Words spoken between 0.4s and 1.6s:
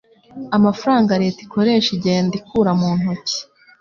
Amafaranga leta